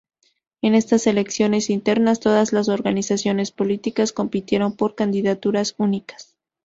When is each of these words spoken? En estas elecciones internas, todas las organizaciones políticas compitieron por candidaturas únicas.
En 0.63 0.73
estas 0.73 1.05
elecciones 1.05 1.69
internas, 1.69 2.19
todas 2.19 2.53
las 2.53 2.69
organizaciones 2.69 3.51
políticas 3.51 4.13
compitieron 4.13 4.75
por 4.75 4.95
candidaturas 4.95 5.75
únicas. 5.77 6.35